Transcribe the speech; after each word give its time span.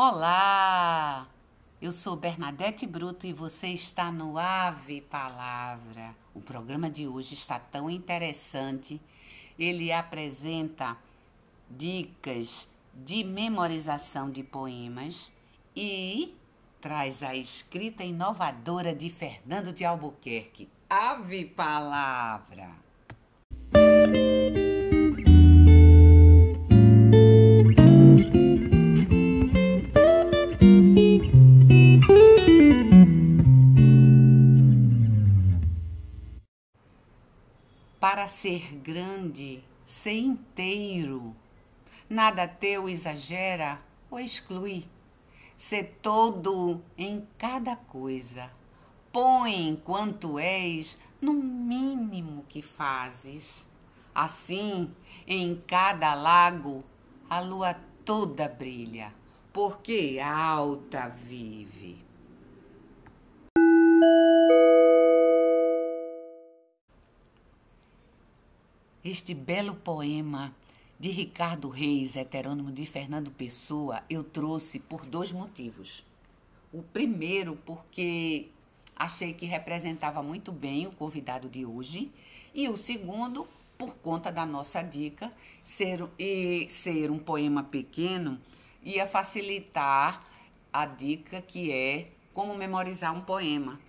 Olá! 0.00 1.26
Eu 1.82 1.90
sou 1.90 2.14
Bernadette 2.14 2.86
Bruto 2.86 3.26
e 3.26 3.32
você 3.32 3.66
está 3.66 4.12
no 4.12 4.38
Ave 4.38 5.00
Palavra. 5.00 6.14
O 6.32 6.40
programa 6.40 6.88
de 6.88 7.08
hoje 7.08 7.34
está 7.34 7.58
tão 7.58 7.90
interessante. 7.90 9.00
Ele 9.58 9.90
apresenta 9.90 10.96
dicas 11.68 12.68
de 12.94 13.24
memorização 13.24 14.30
de 14.30 14.44
poemas 14.44 15.32
e 15.74 16.32
traz 16.80 17.24
a 17.24 17.34
escrita 17.34 18.04
inovadora 18.04 18.94
de 18.94 19.10
Fernando 19.10 19.72
de 19.72 19.84
Albuquerque. 19.84 20.68
Ave 20.88 21.44
Palavra! 21.44 22.87
Ser 38.28 38.74
grande, 38.76 39.64
ser 39.84 40.18
inteiro. 40.18 41.34
Nada 42.08 42.46
teu 42.46 42.88
exagera 42.88 43.80
ou 44.10 44.20
exclui. 44.20 44.86
Ser 45.56 45.98
todo 46.00 46.82
em 46.96 47.26
cada 47.36 47.74
coisa. 47.74 48.50
Põe 49.10 49.80
quanto 49.84 50.38
és 50.38 50.98
no 51.20 51.32
mínimo 51.32 52.44
que 52.48 52.62
fazes. 52.62 53.66
Assim, 54.14 54.94
em 55.26 55.56
cada 55.66 56.14
lago, 56.14 56.84
a 57.28 57.40
lua 57.40 57.74
toda 58.04 58.48
brilha, 58.48 59.12
porque 59.52 60.18
alta 60.22 61.08
vive. 61.08 62.07
Este 69.04 69.32
belo 69.32 69.76
poema 69.76 70.52
de 70.98 71.10
Ricardo 71.10 71.68
Reis, 71.68 72.16
heterônimo 72.16 72.72
de 72.72 72.84
Fernando 72.84 73.30
Pessoa, 73.30 74.02
eu 74.10 74.24
trouxe 74.24 74.80
por 74.80 75.06
dois 75.06 75.30
motivos. 75.30 76.04
O 76.72 76.82
primeiro, 76.82 77.56
porque 77.64 78.48
achei 78.96 79.32
que 79.32 79.46
representava 79.46 80.20
muito 80.20 80.50
bem 80.50 80.88
o 80.88 80.90
convidado 80.90 81.48
de 81.48 81.64
hoje, 81.64 82.10
e 82.52 82.68
o 82.68 82.76
segundo, 82.76 83.46
por 83.78 83.94
conta 83.98 84.32
da 84.32 84.44
nossa 84.44 84.82
dica, 84.82 85.30
ser, 85.62 86.02
e 86.18 86.68
ser 86.68 87.08
um 87.08 87.20
poema 87.20 87.62
pequeno 87.62 88.40
ia 88.82 89.06
facilitar 89.06 90.26
a 90.72 90.86
dica 90.86 91.40
que 91.40 91.70
é 91.70 92.10
como 92.32 92.52
memorizar 92.56 93.14
um 93.14 93.20
poema. 93.20 93.80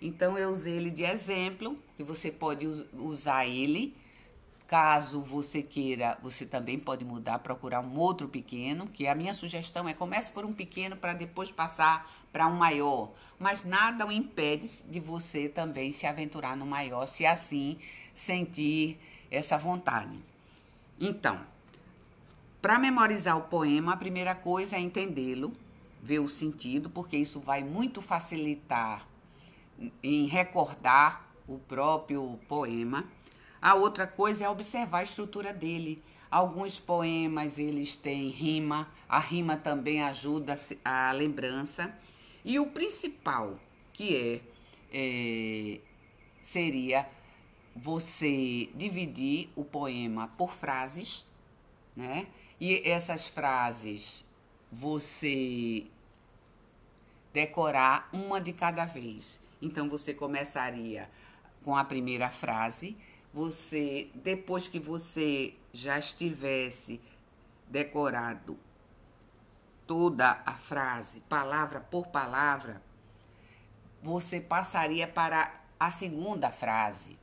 Então 0.00 0.38
eu 0.38 0.50
usei 0.50 0.78
ele 0.78 0.90
de 0.90 1.02
exemplo, 1.02 1.76
que 1.98 2.02
você 2.02 2.30
pode 2.30 2.66
usar 2.94 3.46
ele 3.46 3.94
Caso 4.66 5.20
você 5.20 5.62
queira, 5.62 6.18
você 6.22 6.46
também 6.46 6.78
pode 6.78 7.04
mudar, 7.04 7.38
procurar 7.40 7.80
um 7.80 7.98
outro 7.98 8.28
pequeno, 8.28 8.86
que 8.86 9.06
a 9.06 9.14
minha 9.14 9.34
sugestão 9.34 9.88
é 9.88 9.92
comece 9.92 10.32
por 10.32 10.44
um 10.44 10.54
pequeno 10.54 10.96
para 10.96 11.12
depois 11.12 11.50
passar 11.50 12.10
para 12.32 12.46
um 12.46 12.56
maior. 12.56 13.12
Mas 13.38 13.62
nada 13.62 14.06
o 14.06 14.12
impede 14.12 14.82
de 14.84 14.98
você 14.98 15.48
também 15.48 15.92
se 15.92 16.06
aventurar 16.06 16.56
no 16.56 16.64
maior, 16.64 17.06
se 17.06 17.26
assim 17.26 17.78
sentir 18.14 18.98
essa 19.30 19.58
vontade. 19.58 20.18
Então, 20.98 21.40
para 22.62 22.78
memorizar 22.78 23.36
o 23.36 23.42
poema, 23.42 23.92
a 23.92 23.96
primeira 23.96 24.34
coisa 24.34 24.76
é 24.76 24.80
entendê-lo, 24.80 25.52
ver 26.02 26.20
o 26.20 26.28
sentido, 26.30 26.88
porque 26.88 27.16
isso 27.16 27.38
vai 27.38 27.62
muito 27.62 28.00
facilitar 28.00 29.06
em 30.02 30.26
recordar 30.26 31.28
o 31.46 31.58
próprio 31.58 32.38
poema. 32.48 33.04
A 33.64 33.74
outra 33.74 34.06
coisa 34.06 34.44
é 34.44 34.48
observar 34.50 34.98
a 34.98 35.02
estrutura 35.04 35.50
dele. 35.50 36.02
Alguns 36.30 36.78
poemas 36.78 37.58
eles 37.58 37.96
têm 37.96 38.28
rima, 38.28 38.92
a 39.08 39.18
rima 39.18 39.56
também 39.56 40.02
ajuda 40.02 40.54
a 40.84 41.10
lembrança. 41.12 41.90
E 42.44 42.60
o 42.60 42.66
principal, 42.66 43.58
que 43.90 44.14
é, 44.14 44.40
é 44.92 45.80
seria 46.42 47.08
você 47.74 48.68
dividir 48.74 49.48
o 49.56 49.64
poema 49.64 50.28
por 50.36 50.52
frases, 50.52 51.24
né? 51.96 52.26
E 52.60 52.86
essas 52.86 53.26
frases 53.28 54.26
você 54.70 55.86
decorar 57.32 58.10
uma 58.12 58.42
de 58.42 58.52
cada 58.52 58.84
vez. 58.84 59.40
Então 59.62 59.88
você 59.88 60.12
começaria 60.12 61.08
com 61.64 61.74
a 61.74 61.82
primeira 61.82 62.28
frase 62.28 62.94
você, 63.34 64.08
depois 64.14 64.68
que 64.68 64.78
você 64.78 65.54
já 65.72 65.98
estivesse 65.98 67.00
decorado 67.68 68.56
toda 69.88 70.40
a 70.46 70.52
frase, 70.52 71.18
palavra 71.28 71.80
por 71.80 72.06
palavra, 72.06 72.80
você 74.00 74.40
passaria 74.40 75.08
para 75.08 75.52
a 75.80 75.90
segunda 75.90 76.52
frase. 76.52 77.18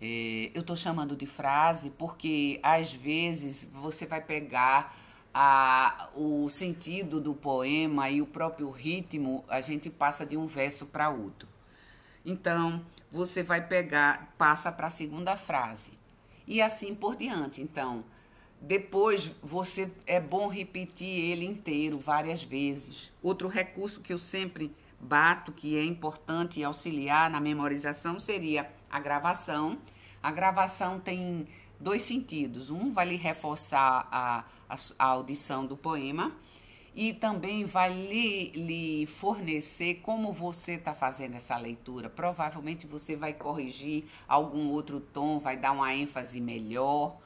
É, 0.00 0.50
eu 0.54 0.62
estou 0.62 0.74
chamando 0.74 1.14
de 1.14 1.26
frase 1.26 1.90
porque 1.90 2.58
às 2.62 2.92
vezes 2.92 3.64
você 3.64 4.06
vai 4.06 4.22
pegar 4.22 4.96
a, 5.34 6.08
o 6.14 6.48
sentido 6.48 7.20
do 7.20 7.34
poema 7.34 8.08
e 8.08 8.22
o 8.22 8.26
próprio 8.26 8.70
ritmo, 8.70 9.44
a 9.46 9.60
gente 9.60 9.90
passa 9.90 10.24
de 10.24 10.38
um 10.38 10.46
verso 10.46 10.86
para 10.86 11.10
outro. 11.10 11.55
Então, 12.26 12.84
você 13.10 13.40
vai 13.40 13.64
pegar, 13.64 14.34
passa 14.36 14.72
para 14.72 14.88
a 14.88 14.90
segunda 14.90 15.36
frase. 15.36 15.90
E 16.44 16.60
assim 16.60 16.92
por 16.92 17.14
diante. 17.14 17.62
Então, 17.62 18.04
depois 18.60 19.32
você 19.40 19.88
é 20.06 20.20
bom 20.20 20.48
repetir 20.48 21.30
ele 21.30 21.46
inteiro 21.46 22.00
várias 22.00 22.42
vezes. 22.42 23.12
Outro 23.22 23.46
recurso 23.46 24.00
que 24.00 24.12
eu 24.12 24.18
sempre 24.18 24.74
bato, 24.98 25.52
que 25.52 25.76
é 25.76 25.84
importante 25.84 26.62
auxiliar 26.64 27.30
na 27.30 27.40
memorização, 27.40 28.18
seria 28.18 28.68
a 28.90 28.98
gravação. 28.98 29.78
A 30.20 30.32
gravação 30.32 30.98
tem 30.98 31.46
dois 31.78 32.02
sentidos. 32.02 32.70
Um 32.70 32.92
vai 32.92 33.06
lhe 33.06 33.16
reforçar 33.16 34.08
a, 34.10 34.44
a, 34.68 34.76
a 34.98 35.04
audição 35.04 35.64
do 35.64 35.76
poema 35.76 36.32
e 36.96 37.12
também 37.12 37.66
vai 37.66 37.92
lhe, 37.92 38.50
lhe 38.52 39.06
fornecer 39.06 39.96
como 39.96 40.32
você 40.32 40.72
está 40.72 40.94
fazendo 40.94 41.34
essa 41.34 41.54
leitura. 41.58 42.08
Provavelmente 42.08 42.86
você 42.86 43.14
vai 43.14 43.34
corrigir 43.34 44.04
algum 44.26 44.70
outro 44.70 44.98
tom, 44.98 45.38
vai 45.38 45.58
dar 45.58 45.72
uma 45.72 45.94
ênfase 45.94 46.40
melhor 46.40 47.18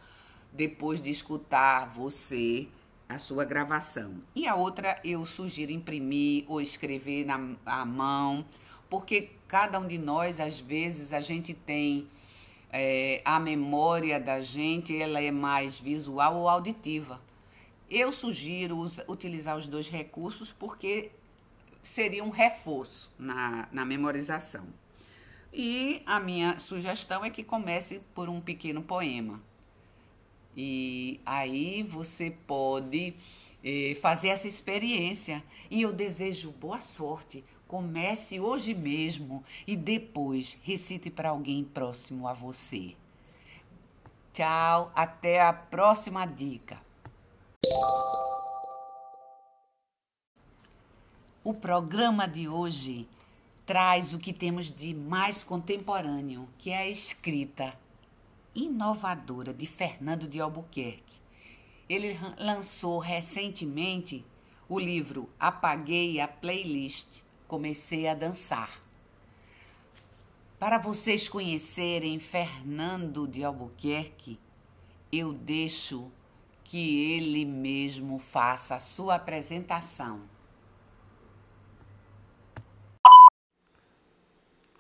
depois 0.52 1.00
de 1.00 1.08
escutar 1.08 1.88
você 1.88 2.66
a 3.08 3.16
sua 3.16 3.44
gravação. 3.44 4.16
E 4.34 4.48
a 4.48 4.56
outra 4.56 4.98
eu 5.04 5.24
sugiro 5.24 5.70
imprimir 5.70 6.44
ou 6.48 6.60
escrever 6.60 7.24
na 7.24 7.38
mão, 7.86 8.44
porque 8.88 9.30
cada 9.46 9.78
um 9.78 9.86
de 9.86 9.98
nós, 9.98 10.40
às 10.40 10.58
vezes, 10.58 11.12
a 11.12 11.20
gente 11.20 11.54
tem 11.54 12.08
é, 12.72 13.22
a 13.24 13.38
memória 13.38 14.18
da 14.18 14.40
gente, 14.40 15.00
ela 15.00 15.22
é 15.22 15.30
mais 15.30 15.78
visual 15.78 16.38
ou 16.38 16.48
auditiva. 16.48 17.20
Eu 17.90 18.12
sugiro 18.12 18.84
utilizar 19.08 19.56
os 19.56 19.66
dois 19.66 19.88
recursos 19.88 20.52
porque 20.52 21.10
seria 21.82 22.22
um 22.22 22.30
reforço 22.30 23.10
na, 23.18 23.68
na 23.72 23.84
memorização. 23.84 24.64
E 25.52 26.00
a 26.06 26.20
minha 26.20 26.60
sugestão 26.60 27.24
é 27.24 27.30
que 27.30 27.42
comece 27.42 28.00
por 28.14 28.28
um 28.28 28.40
pequeno 28.40 28.80
poema. 28.80 29.42
E 30.56 31.20
aí 31.26 31.82
você 31.82 32.30
pode 32.46 33.14
eh, 33.64 33.96
fazer 34.00 34.28
essa 34.28 34.46
experiência. 34.46 35.42
E 35.68 35.82
eu 35.82 35.92
desejo 35.92 36.52
boa 36.52 36.80
sorte. 36.80 37.42
Comece 37.66 38.38
hoje 38.38 38.72
mesmo 38.72 39.44
e 39.66 39.76
depois 39.76 40.58
recite 40.62 41.10
para 41.10 41.30
alguém 41.30 41.64
próximo 41.64 42.28
a 42.28 42.32
você. 42.32 42.94
Tchau, 44.32 44.92
até 44.94 45.40
a 45.40 45.52
próxima 45.52 46.24
dica. 46.24 46.89
O 51.42 51.54
programa 51.54 52.28
de 52.28 52.48
hoje 52.48 53.08
traz 53.64 54.12
o 54.12 54.18
que 54.18 54.30
temos 54.30 54.70
de 54.70 54.92
mais 54.92 55.42
contemporâneo, 55.42 56.46
que 56.58 56.70
é 56.70 56.76
a 56.76 56.88
escrita 56.88 57.74
inovadora 58.54 59.54
de 59.54 59.64
Fernando 59.64 60.28
de 60.28 60.38
Albuquerque. 60.38 61.18
Ele 61.88 62.18
lançou 62.38 62.98
recentemente 62.98 64.22
o 64.68 64.78
livro 64.78 65.30
Apaguei 65.40 66.20
a 66.20 66.28
Playlist, 66.28 67.22
Comecei 67.48 68.06
a 68.06 68.14
Dançar. 68.14 68.78
Para 70.58 70.78
vocês 70.78 71.26
conhecerem 71.26 72.18
Fernando 72.18 73.26
de 73.26 73.42
Albuquerque, 73.42 74.38
eu 75.10 75.32
deixo 75.32 76.12
que 76.70 77.16
ele 77.16 77.44
mesmo 77.44 78.20
faça 78.20 78.76
a 78.76 78.80
sua 78.80 79.16
apresentação. 79.16 80.22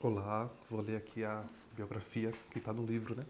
Olá, 0.00 0.48
vou 0.70 0.82
ler 0.82 0.98
aqui 0.98 1.24
a 1.24 1.44
biografia 1.74 2.32
que 2.48 2.58
está 2.58 2.72
no 2.72 2.86
livro, 2.86 3.16
né? 3.16 3.26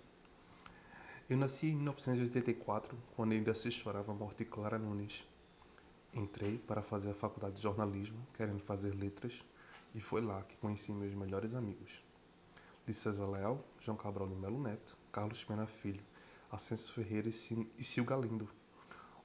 Eu 1.27 1.39
nasci 1.39 1.69
em 1.69 1.75
1984, 1.75 2.95
quando 3.17 3.33
ainda 3.33 3.55
se 3.55 3.71
chorava 3.71 4.12
a 4.12 4.15
morte 4.15 4.45
de 4.45 4.45
Clara 4.45 4.79
Nunes. 4.79 5.27
Entrei 6.13 6.59
para 6.59 6.83
fazer 6.83 7.13
a 7.13 7.15
faculdade 7.15 7.56
de 7.56 7.63
jornalismo, 7.63 8.19
querendo 8.37 8.61
fazer 8.61 8.95
letras, 8.95 9.43
e 9.95 10.03
foi 10.03 10.21
lá 10.21 10.43
que 10.43 10.59
conheci 10.59 10.93
meus 10.93 11.15
melhores 11.15 11.55
amigos. 11.55 12.05
De 12.87 12.93
César 12.93 13.25
Leal, 13.27 13.65
João 13.81 13.97
Cabral 13.97 14.29
de 14.29 14.35
Melo 14.35 14.63
Neto, 14.63 14.99
Carlos 15.11 15.43
Pena 15.45 15.67
Filho, 15.67 16.03
Ascenso 16.50 16.93
Ferreira 16.93 17.29
e 17.29 17.85
Sil 17.87 18.02
Galindo, 18.05 18.49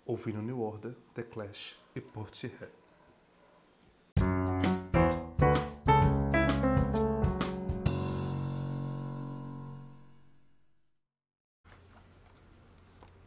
ouvindo 0.06 0.42
New 0.42 0.62
Order, 0.62 0.96
The 1.14 1.24
Clash 1.24 1.78
e 1.96 2.02
Portishead. 2.02 2.72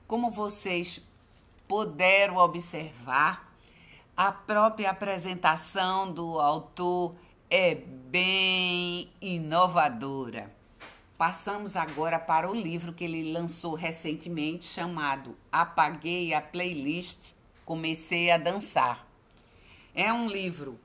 Como 0.06 0.30
vocês 0.30 1.04
puderam 1.66 2.36
observar, 2.36 3.52
a 4.16 4.32
própria 4.32 4.90
apresentação 4.90 6.10
do 6.12 6.40
autor 6.40 7.14
é 7.50 7.74
bem 7.74 9.12
inovadora. 9.20 10.57
Passamos 11.18 11.74
agora 11.74 12.16
para 12.16 12.48
o 12.48 12.54
livro 12.54 12.92
que 12.92 13.02
ele 13.02 13.32
lançou 13.32 13.74
recentemente, 13.74 14.64
chamado 14.64 15.36
Apaguei 15.50 16.32
a 16.32 16.40
Playlist, 16.40 17.32
Comecei 17.64 18.30
a 18.30 18.38
Dançar. 18.38 19.04
É 19.92 20.12
um 20.12 20.28
livro 20.28 20.78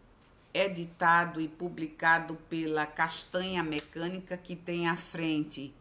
editado 0.51 1.39
e 1.39 1.47
publicado 1.47 2.35
pela 2.49 2.87
Castanha 2.87 3.61
Mecânica, 3.61 4.35
que 4.35 4.55
tem 4.55 4.87
à 4.87 4.97
frente 4.97 5.71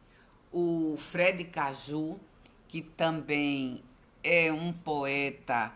o 0.53 0.99
Fred 0.99 1.45
Caju, 1.45 2.21
que 2.69 2.83
também 2.83 3.83
é 4.23 4.53
um 4.53 4.71
poeta 4.71 5.73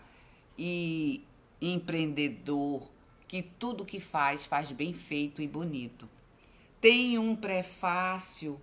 e 0.59 1.25
empreendedor 1.63 2.91
que 3.27 3.41
tudo 3.41 3.87
que 3.87 4.01
faz 4.01 4.45
faz 4.45 4.71
bem 4.71 4.93
feito 4.93 5.41
e 5.41 5.49
bonito. 5.49 6.07
Tem 6.79 7.19
um 7.19 7.35
prefácio 7.35 8.61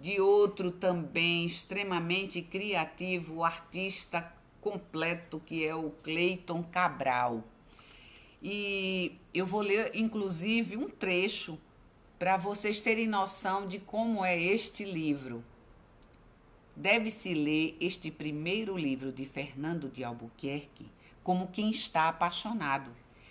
de 0.00 0.20
outro 0.20 0.70
também 0.70 1.46
extremamente 1.46 2.42
criativo, 2.42 3.44
artista 3.44 4.32
completo, 4.60 5.40
que 5.44 5.64
é 5.64 5.74
o 5.74 5.90
Cleiton 6.02 6.62
Cabral. 6.62 7.44
E 8.42 9.16
eu 9.32 9.46
vou 9.46 9.60
ler, 9.60 9.90
inclusive, 9.94 10.76
um 10.76 10.88
trecho 10.88 11.58
para 12.18 12.36
vocês 12.36 12.80
terem 12.80 13.06
noção 13.06 13.66
de 13.66 13.78
como 13.78 14.24
é 14.24 14.40
este 14.40 14.84
livro. 14.84 15.44
Deve-se 16.76 17.32
ler 17.32 17.76
este 17.80 18.10
primeiro 18.10 18.76
livro 18.76 19.12
de 19.12 19.24
Fernando 19.24 19.88
de 19.88 20.02
Albuquerque 20.02 20.86
como 21.22 21.48
quem 21.48 21.70
está 21.70 22.08
apaixonado. 22.08 22.90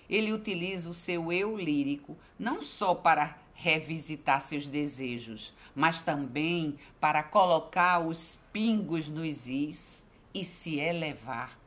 Ele 0.10 0.34
utiliza 0.34 0.90
o 0.90 0.94
seu 0.94 1.32
eu 1.32 1.56
lírico 1.56 2.18
não 2.38 2.62
só 2.62 2.96
para 2.96 3.38
revisitar 3.54 4.42
seus 4.42 4.68
desejos, 4.68 5.54
mas 5.76 6.02
também 6.02 6.78
para 7.00 7.24
colocar 7.24 8.00
os 8.00 8.38
pingos 8.52 9.10
nos 9.10 9.48
is 9.48 10.04
e 10.34 10.44
se 10.44 10.80
elevar. 10.80 11.58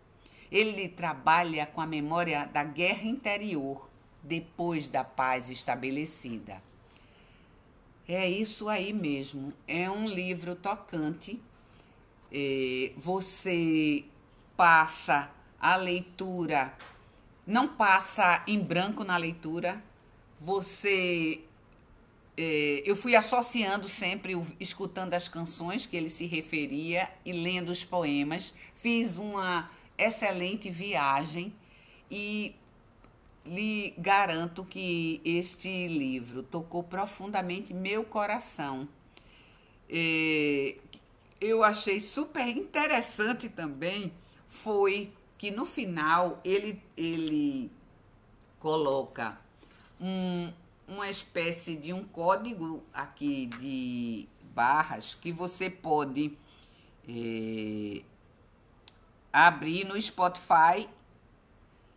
Ele 0.50 0.88
trabalha 0.88 1.66
com 1.66 1.80
a 1.80 1.86
memória 1.86 2.46
da 2.52 2.62
guerra 2.64 3.04
interior 3.04 3.88
depois 4.22 4.88
da 4.88 5.04
paz 5.04 5.50
estabelecida. 5.50 6.62
É 8.08 8.28
isso 8.28 8.68
aí 8.68 8.92
mesmo. 8.92 9.52
É 9.66 9.90
um 9.90 10.06
livro 10.06 10.54
tocante 10.54 11.40
é, 12.32 12.92
você 12.96 14.04
passa 14.56 15.30
a 15.60 15.76
leitura, 15.76 16.76
não 17.46 17.68
passa 17.68 18.42
em 18.46 18.62
branco 18.62 19.04
na 19.04 19.16
leitura, 19.16 19.82
você. 20.38 21.40
É, 22.38 22.82
eu 22.84 22.94
fui 22.94 23.16
associando 23.16 23.88
sempre, 23.88 24.34
escutando 24.60 25.14
as 25.14 25.26
canções 25.26 25.86
que 25.86 25.96
ele 25.96 26.10
se 26.10 26.26
referia 26.26 27.10
e 27.24 27.32
lendo 27.32 27.70
os 27.70 27.82
poemas. 27.82 28.52
Fiz 28.74 29.16
uma 29.16 29.70
excelente 29.96 30.68
viagem 30.70 31.54
e 32.10 32.54
lhe 33.44 33.94
garanto 33.96 34.64
que 34.64 35.20
este 35.24 35.88
livro 35.88 36.42
tocou 36.42 36.82
profundamente 36.82 37.72
meu 37.72 38.04
coração. 38.04 38.88
É, 39.88 40.76
eu 41.40 41.62
achei 41.62 42.00
super 42.00 42.46
interessante 42.48 43.48
também 43.48 44.12
foi 44.48 45.12
que 45.38 45.50
no 45.50 45.64
final 45.64 46.40
ele, 46.44 46.82
ele 46.96 47.70
coloca 48.58 49.38
um, 50.00 50.52
uma 50.86 51.08
espécie 51.08 51.76
de 51.76 51.92
um 51.92 52.04
código 52.04 52.82
aqui 52.92 53.46
de 53.58 54.28
barras 54.54 55.14
que 55.14 55.32
você 55.32 55.68
pode 55.68 56.36
é, 57.08 58.02
abrir 59.32 59.84
no 59.84 60.00
Spotify 60.00 60.88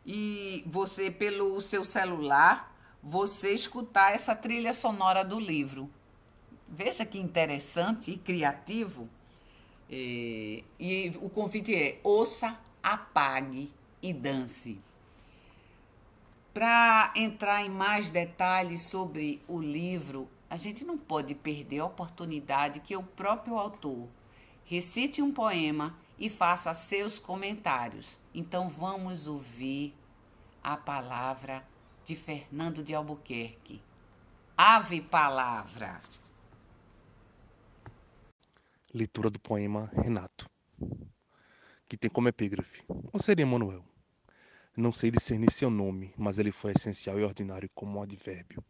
e 0.06 0.64
você 0.66 1.12
pelo 1.12 1.62
seu 1.62 1.86
celular 1.86 2.76
você 3.02 3.54
escutar 3.54 4.14
essa 4.14 4.36
trilha 4.36 4.74
sonora 4.74 5.24
do 5.24 5.40
livro. 5.40 5.90
Veja 6.68 7.06
que 7.06 7.18
interessante 7.18 8.12
e 8.12 8.18
criativo. 8.18 9.10
É, 9.90 10.64
e 10.80 11.14
o 11.22 11.30
convite 11.30 11.74
é 11.74 12.00
ouça, 12.04 12.60
apague 12.84 13.72
e 14.02 14.14
dance. 14.14 14.80
Para 16.54 17.14
entrar 17.16 17.64
em 17.64 17.70
mais 17.70 18.10
detalhes 18.10 18.82
sobre 18.82 19.42
o 19.48 19.62
livro, 19.62 20.28
a 20.50 20.58
gente 20.58 20.84
não 20.84 20.98
pode 20.98 21.36
perder 21.36 21.80
a 21.80 21.86
oportunidade 21.86 22.80
que 22.80 22.96
o 22.96 23.04
próprio 23.04 23.58
autor 23.58 24.08
recite 24.66 25.22
um 25.22 25.32
poema 25.32 25.96
e 26.18 26.30
faça 26.30 26.74
seus 26.74 27.20
comentários. 27.20 28.20
Então 28.34 28.68
vamos 28.68 29.28
ouvir 29.28 29.96
a 30.64 30.76
palavra 30.76 31.64
de 32.04 32.16
Fernando 32.16 32.84
de 32.84 32.96
Albuquerque. 32.96 33.82
Ave 34.58 35.02
Palavra. 35.02 36.02
Leitura 38.94 39.30
do 39.30 39.40
poema 39.40 39.92
Renato, 39.94 40.50
que 41.88 41.96
tem 41.96 42.10
como 42.10 42.28
epígrafe: 42.28 42.84
Ou 43.14 43.20
seria 43.20 43.46
Manuel? 43.46 43.89
Não 44.80 44.94
sei 44.94 45.12
discernir 45.12 45.52
seu 45.52 45.70
nome, 45.70 46.14
mas 46.16 46.40
ele 46.40 46.54
foi 46.54 46.72
essencial 46.72 47.20
e 47.20 47.24
ordinário 47.26 47.70
como 47.76 48.00
um 48.00 48.02
advérbio. 48.02 48.64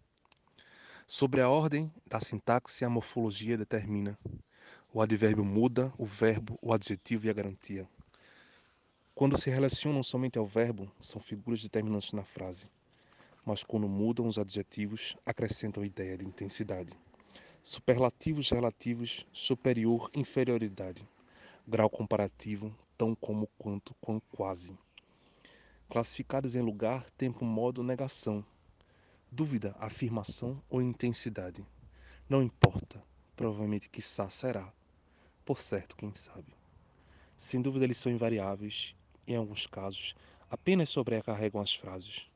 Sobre 1.06 1.40
a 1.40 1.48
ordem 1.48 1.94
da 2.04 2.20
sintaxe, 2.20 2.84
a 2.84 2.90
morfologia 2.90 3.56
determina. 3.56 4.18
O 4.92 5.04
advérbio 5.04 5.46
muda, 5.46 5.94
o 6.00 6.06
verbo, 6.08 6.58
o 6.64 6.74
adjetivo 6.74 7.28
e 7.28 7.30
a 7.30 7.34
garantia. 7.34 7.88
Quando 9.14 9.40
se 9.40 9.52
relacionam 9.52 10.02
somente 10.02 10.40
ao 10.40 10.48
verbo, 10.48 10.92
são 11.00 11.22
figuras 11.22 11.62
determinantes 11.62 12.12
na 12.14 12.24
frase. 12.24 12.66
Mas 13.46 13.62
quando 13.64 13.88
mudam 13.88 14.28
os 14.28 14.40
adjetivos, 14.40 15.16
acrescentam 15.28 15.86
ideia 15.86 16.18
de 16.18 16.26
intensidade 16.26 16.90
superlativos 17.62 18.50
relativos, 18.50 19.28
superior, 19.32 20.10
inferioridade, 20.16 21.08
grau 21.68 21.88
comparativo, 21.88 22.76
tão 22.98 23.14
como, 23.14 23.48
quanto, 23.60 23.94
quão, 24.02 24.20
quase. 24.32 24.76
Classificados 25.90 26.56
em 26.56 26.62
lugar, 26.62 27.10
tempo, 27.12 27.44
modo, 27.44 27.84
negação. 27.84 28.46
Dúvida, 29.32 29.76
afirmação 29.80 30.62
ou 30.70 30.82
intensidade. 30.82 31.66
Não 32.30 32.42
importa, 32.42 33.04
provavelmente 33.36 33.90
quiçá 33.90 34.30
será. 34.30 34.72
Por 35.44 35.60
certo, 35.60 35.96
quem 35.96 36.16
sabe. 36.16 36.54
Sem 37.36 37.62
dúvida 37.62 37.86
eles 37.86 37.98
são 37.98 38.12
invariáveis, 38.12 38.96
em 39.28 39.36
alguns 39.36 39.68
casos, 39.68 40.16
apenas 40.50 40.90
sobrecarregam 40.90 41.62
as 41.62 41.74
frases, 41.74 42.30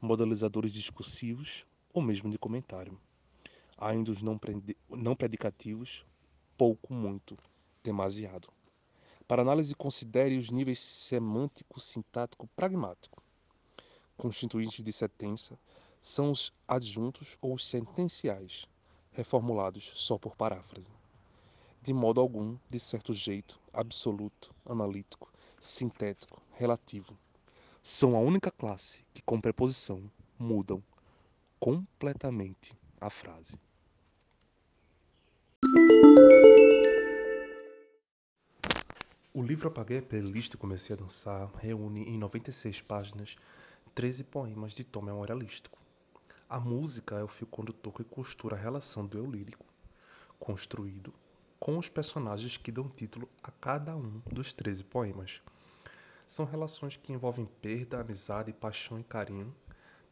modalizadores 0.00 0.72
discursivos 0.72 1.66
ou 1.92 2.00
mesmo 2.00 2.30
de 2.30 2.38
comentário 2.38 2.96
ainda 3.78 4.10
os 4.10 4.20
não, 4.20 4.38
não 4.90 5.14
predicativos, 5.14 6.04
pouco, 6.56 6.92
muito, 6.92 7.38
demasiado. 7.82 8.48
Para 9.28 9.42
análise, 9.42 9.74
considere 9.74 10.38
os 10.38 10.50
níveis 10.50 10.78
semântico, 10.78 11.78
sintático, 11.78 12.48
pragmático. 12.56 13.22
Constituintes 14.16 14.82
de 14.82 14.90
sentença 14.90 15.58
são 16.00 16.30
os 16.30 16.50
adjuntos 16.66 17.36
ou 17.42 17.52
os 17.52 17.68
sentenciais, 17.68 18.66
reformulados 19.12 19.90
só 19.94 20.16
por 20.16 20.34
paráfrase. 20.34 20.90
De 21.82 21.92
modo 21.92 22.22
algum, 22.22 22.56
de 22.70 22.80
certo 22.80 23.12
jeito, 23.12 23.60
absoluto, 23.70 24.50
analítico, 24.64 25.30
sintético, 25.60 26.40
relativo. 26.54 27.14
São 27.82 28.16
a 28.16 28.20
única 28.20 28.50
classe 28.50 29.04
que, 29.12 29.20
com 29.20 29.38
preposição, 29.38 30.10
mudam 30.38 30.82
completamente 31.60 32.74
a 32.98 33.10
frase. 33.10 33.58
Livro 39.48 39.68
Apaguei 39.68 39.96
a 39.96 40.02
Playlist 40.02 40.52
e 40.52 40.58
Comecei 40.58 40.94
a 40.94 40.98
Dançar 40.98 41.50
reúne 41.56 42.02
em 42.02 42.18
96 42.18 42.82
páginas 42.82 43.34
13 43.94 44.24
poemas 44.24 44.74
de 44.74 44.84
tom 44.84 45.00
memorialístico. 45.00 45.78
A 46.46 46.60
música 46.60 47.14
é 47.14 47.24
o 47.24 47.28
fio 47.28 47.46
condutor 47.46 47.94
que 47.94 48.04
costura 48.04 48.56
a 48.56 48.58
relação 48.58 49.06
do 49.06 49.16
eu 49.16 49.24
lírico, 49.24 49.64
construído 50.38 51.14
com 51.58 51.78
os 51.78 51.88
personagens 51.88 52.58
que 52.58 52.70
dão 52.70 52.90
título 52.90 53.26
a 53.42 53.50
cada 53.50 53.96
um 53.96 54.20
dos 54.30 54.52
13 54.52 54.84
poemas. 54.84 55.40
São 56.26 56.44
relações 56.44 56.98
que 56.98 57.14
envolvem 57.14 57.48
perda, 57.62 58.02
amizade, 58.02 58.52
paixão 58.52 59.00
e 59.00 59.02
carinho, 59.02 59.56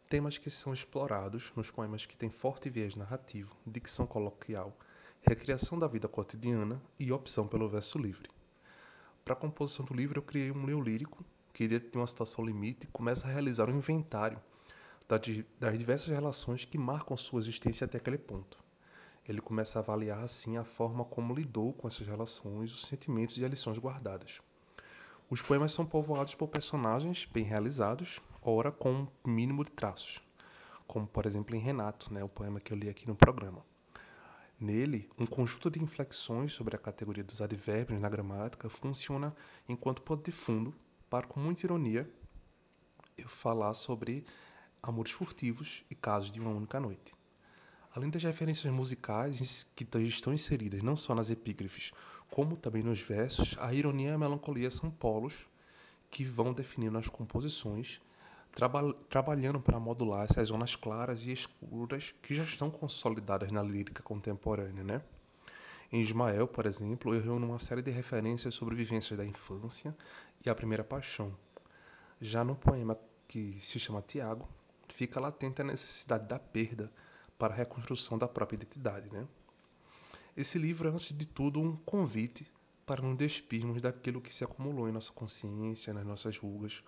temas 0.09 0.39
que 0.39 0.49
são 0.49 0.73
explorados 0.73 1.53
nos 1.55 1.71
poemas 1.71 2.07
que 2.07 2.17
têm 2.17 2.31
forte 2.31 2.71
viés 2.71 2.97
narrativo, 2.97 3.55
dicção 3.67 4.07
coloquial, 4.07 4.75
recriação 5.21 5.79
da 5.79 5.87
vida 5.87 6.09
cotidiana 6.09 6.81
e 6.99 7.13
opção 7.13 7.47
pelo 7.47 7.69
verso 7.69 7.99
livre. 7.99 8.31
Para 9.27 9.35
a 9.35 9.37
composição 9.37 9.85
do 9.85 9.93
livro, 9.93 10.21
eu 10.21 10.23
criei 10.23 10.53
um 10.53 10.71
eu 10.71 10.81
lírico 10.81 11.25
que, 11.53 11.67
dentro 11.67 11.91
de 11.91 11.99
uma 11.99 12.07
situação 12.07 12.47
limite, 12.47 12.87
começa 12.93 13.27
a 13.27 13.31
realizar 13.33 13.69
um 13.69 13.77
inventário 13.77 14.41
das 15.09 15.77
diversas 15.77 16.07
relações 16.07 16.65
que 16.65 16.79
marcam 16.79 17.17
sua 17.17 17.41
existência 17.41 17.87
até 17.87 17.99
aquele 17.99 18.19
ponto. 18.19 18.57
Ele 19.29 19.41
começa 19.41 19.81
a 19.81 19.83
avaliar, 19.83 20.23
assim, 20.23 20.57
a 20.57 20.63
forma 20.63 21.05
como 21.05 21.35
lidou 21.35 21.73
com 21.73 21.89
essas 21.89 22.07
relações, 22.07 22.73
os 22.73 22.83
sentimentos 22.83 23.37
e 23.37 23.45
as 23.45 23.51
lições 23.51 23.79
guardadas. 23.79 24.41
Os 25.29 25.43
poemas 25.43 25.73
são 25.73 25.85
povoados 25.85 26.37
por 26.37 26.47
personagens 26.47 27.25
bem 27.25 27.43
realizados, 27.43 28.21
ora 28.41 28.71
com 28.71 28.93
um 28.93 29.09
mínimo 29.29 29.65
de 29.65 29.73
traços, 29.73 30.23
como 30.87 31.05
por 31.05 31.27
exemplo 31.27 31.57
em 31.57 31.59
Renato, 31.59 32.15
né, 32.15 32.23
o 32.23 32.29
poema 32.29 32.61
que 32.61 32.73
eu 32.73 32.79
li 32.79 32.89
aqui 32.89 33.09
no 33.09 33.17
programa. 33.17 33.65
Nele, 34.59 35.11
um 35.19 35.27
conjunto 35.27 35.71
de 35.71 35.83
inflexões 35.83 36.55
sobre 36.55 36.75
a 36.75 36.79
categoria 36.79 37.23
dos 37.23 37.43
advérbios 37.43 38.01
na 38.01 38.09
gramática 38.09 38.71
funciona 38.71 39.37
enquanto 39.69 40.01
pano 40.01 40.23
de 40.23 40.33
fundo 40.33 40.75
para, 41.11 41.27
com 41.27 41.39
muita 41.39 41.67
ironia, 41.67 42.11
eu 43.19 43.29
falar 43.29 43.75
sobre 43.75 44.25
amores 44.83 45.13
furtivos 45.13 45.85
e 45.91 45.95
casos 45.95 46.33
de 46.33 46.41
uma 46.41 46.51
única 46.51 46.81
noite. 46.81 47.15
Além 47.95 48.09
das 48.09 48.23
referências 48.23 48.73
musicais 48.73 49.71
que 49.77 49.87
estão 50.07 50.33
inseridas 50.33 50.83
não 50.83 50.97
só 50.97 51.15
nas 51.15 51.29
epígrafes, 51.29 51.93
como 52.31 52.57
também 52.57 52.83
nos 52.83 53.01
versos, 53.01 53.57
a 53.59 53.75
ironia 53.75 54.11
e 54.11 54.13
a 54.13 54.19
melancolia 54.19 54.71
são 54.71 54.91
polos 54.91 55.35
que 56.11 56.25
vão 56.25 56.55
definindo 56.55 56.97
as 56.97 57.09
composições, 57.09 58.01
traba 58.57 58.95
trabalhando 59.11 59.61
para 59.61 59.79
modular 59.79 60.25
essas 60.25 60.49
zonas 60.49 60.75
claras 60.75 61.23
e 61.23 61.31
escuras 61.31 62.15
que 62.23 62.35
já 62.35 62.43
estão 62.43 62.71
consolidadas 62.71 63.53
na 63.53 63.63
lírica 63.63 64.03
contemporânea, 64.03 64.83
né? 64.83 65.03
Em 65.93 66.01
Ismael, 66.01 66.49
por 66.49 66.65
exemplo, 66.65 67.15
eu 67.15 67.21
reúno 67.21 67.47
uma 67.47 67.59
série 67.59 67.83
de 67.83 67.91
referências 67.91 68.55
sobre 68.55 68.75
vivências 68.75 69.17
da 69.17 69.27
infância 69.27 69.95
e 70.45 70.49
a 70.49 70.55
primeira 70.55 70.83
paixão. 70.83 71.37
Já 72.19 72.43
no 72.43 72.57
poema 72.57 72.99
que 73.29 73.59
se 73.61 73.79
chama 73.79 74.01
Tiago, 74.01 74.49
fica 74.89 75.21
latente 75.21 75.61
a 75.61 75.65
necessidade 75.65 76.27
da 76.27 76.39
perda 76.39 76.91
para 77.39 77.53
a 77.53 77.57
reconstrução 77.59 78.17
da 78.17 78.27
própria 78.27 78.57
identidade, 78.57 79.13
né? 79.13 79.29
Esse 80.35 80.59
livro 80.59 80.89
é, 80.89 80.93
antes 80.93 81.15
de 81.15 81.27
tudo, 81.27 81.61
um 81.61 81.77
convite 81.77 82.51
para 82.87 83.03
nos 83.03 83.19
despirmos 83.19 83.83
daquilo 83.83 84.21
que 84.21 84.33
se 84.33 84.45
acumulou 84.45 84.89
em 84.89 84.93
nossa 84.93 85.13
consciência, 85.13 85.93
nas 85.93 86.07
nossas 86.07 86.39
rugas, 86.39 86.83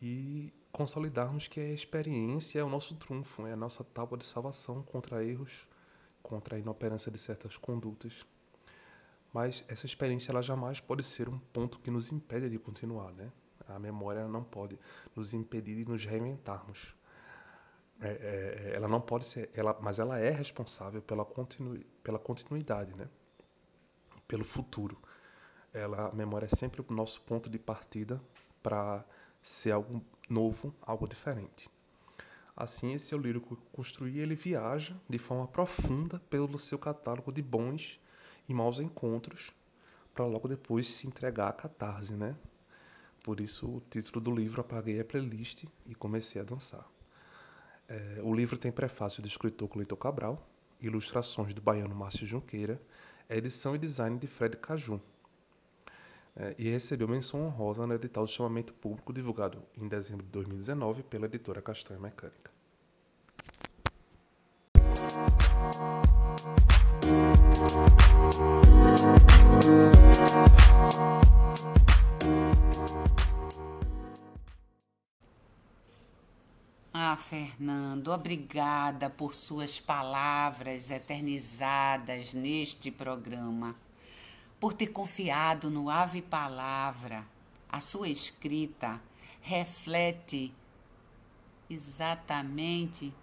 e 0.00 0.52
consolidarmos 0.72 1.48
que 1.48 1.60
a 1.60 1.72
experiência 1.72 2.60
é 2.60 2.64
o 2.64 2.68
nosso 2.68 2.94
trunfo, 2.96 3.46
é 3.46 3.52
a 3.52 3.56
nossa 3.56 3.84
tábua 3.84 4.16
de 4.16 4.24
salvação 4.24 4.82
contra 4.82 5.24
erros, 5.24 5.66
contra 6.22 6.56
a 6.56 6.58
inoperância 6.58 7.10
de 7.10 7.18
certas 7.18 7.56
condutas. 7.56 8.26
Mas 9.32 9.64
essa 9.68 9.86
experiência 9.86 10.32
ela 10.32 10.42
jamais 10.42 10.80
pode 10.80 11.02
ser 11.04 11.28
um 11.28 11.38
ponto 11.38 11.78
que 11.78 11.90
nos 11.90 12.10
impede 12.10 12.48
de 12.48 12.58
continuar, 12.58 13.12
né? 13.12 13.30
A 13.68 13.78
memória 13.78 14.26
não 14.26 14.42
pode 14.42 14.78
nos 15.14 15.34
impedir 15.34 15.76
de 15.76 15.84
nos 15.84 16.04
reinventarmos. 16.04 16.94
É, 18.00 18.08
é, 18.08 18.72
ela 18.74 18.88
não 18.88 19.00
pode 19.00 19.26
ser, 19.26 19.50
ela, 19.54 19.78
mas 19.80 19.98
ela 19.98 20.18
é 20.18 20.30
responsável 20.30 21.02
pela, 21.02 21.24
continu, 21.24 21.78
pela 22.02 22.18
continuidade, 22.18 22.94
né? 22.94 23.08
pelo 24.30 24.44
futuro. 24.44 24.96
Ela, 25.72 26.08
a 26.08 26.12
memória 26.12 26.46
é 26.46 26.48
sempre 26.48 26.80
o 26.80 26.92
nosso 26.92 27.20
ponto 27.22 27.50
de 27.50 27.58
partida 27.58 28.20
para 28.62 29.04
ser 29.42 29.72
algo 29.72 30.02
novo, 30.28 30.74
algo 30.82 31.08
diferente. 31.08 31.68
Assim, 32.56 32.92
esse 32.92 33.14
eu 33.14 33.18
lírico 33.18 33.56
construir, 33.72 34.18
ele 34.18 34.34
viaja 34.34 34.94
de 35.08 35.18
forma 35.18 35.46
profunda 35.46 36.18
pelo 36.28 36.58
seu 36.58 36.78
catálogo 36.78 37.32
de 37.32 37.40
bons 37.40 37.98
e 38.48 38.52
maus 38.52 38.80
encontros, 38.80 39.52
para 40.12 40.26
logo 40.26 40.48
depois 40.48 40.86
se 40.86 41.06
entregar 41.06 41.48
à 41.48 41.52
catarse, 41.52 42.14
né? 42.14 42.36
Por 43.22 43.40
isso 43.40 43.66
o 43.66 43.82
título 43.90 44.20
do 44.20 44.34
livro 44.34 44.60
Apaguei 44.60 45.00
a 45.00 45.04
Playlist 45.04 45.64
e 45.86 45.94
Comecei 45.94 46.40
a 46.40 46.44
Dançar. 46.44 46.86
É, 47.88 48.20
o 48.22 48.34
livro 48.34 48.56
tem 48.56 48.70
prefácio 48.70 49.22
do 49.22 49.28
escritor 49.28 49.68
Cleiton 49.68 49.96
Cabral, 49.96 50.46
ilustrações 50.80 51.52
do 51.52 51.60
baiano 51.60 51.94
Márcio 51.94 52.26
Junqueira, 52.26 52.80
edição 53.28 53.74
e 53.74 53.78
design 53.78 54.18
de 54.18 54.26
Fred 54.26 54.56
Caju. 54.56 55.00
É, 56.36 56.54
e 56.58 56.70
recebeu 56.70 57.08
menção 57.08 57.44
honrosa 57.44 57.86
no 57.86 57.94
edital 57.94 58.24
de 58.24 58.32
chamamento 58.32 58.72
público 58.72 59.12
divulgado 59.12 59.62
em 59.76 59.88
dezembro 59.88 60.24
de 60.24 60.32
2019 60.32 61.02
pela 61.02 61.26
editora 61.26 61.60
Castanha 61.60 62.00
Mecânica. 62.00 62.50
Ah, 76.92 77.16
Fernando, 77.16 78.08
obrigada 78.12 79.10
por 79.10 79.34
suas 79.34 79.80
palavras 79.80 80.90
eternizadas 80.90 82.34
neste 82.34 82.90
programa, 82.90 83.74
por 84.60 84.74
ter 84.74 84.88
confiado 84.88 85.70
no 85.70 85.88
Ave 85.88 86.20
Palavra. 86.20 87.26
A 87.66 87.80
sua 87.80 88.10
escrita 88.10 89.00
reflete 89.40 90.52
exatamente 91.70 93.14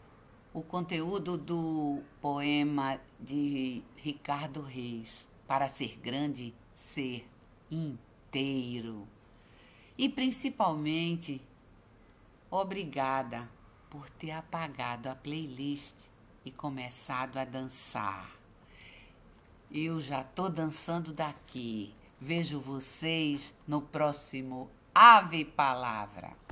o 0.51 0.63
conteúdo 0.63 1.37
do 1.37 2.01
poema 2.19 2.99
de 3.19 3.83
Ricardo 3.97 4.61
Reis, 4.61 5.29
Para 5.45 5.69
ser 5.69 5.97
grande, 5.97 6.53
ser 6.73 7.25
inteiro. 7.71 9.07
E 9.97 10.09
principalmente, 10.09 11.41
obrigada 12.51 13.49
por 13.89 14.09
ter 14.09 14.31
apagado 14.31 15.07
a 15.07 15.15
playlist 15.15 15.95
e 16.43 16.51
começado 16.51 17.37
a 17.37 17.45
dançar. 17.45 18.36
Eu 19.71 19.99
já 19.99 20.23
tô 20.23 20.47
dançando 20.47 21.11
daqui. 21.11 21.93
Vejo 22.19 22.59
vocês 22.59 23.53
no 23.67 23.81
próximo 23.81 24.69
Ave 24.95 25.43
Palavra. 25.43 26.46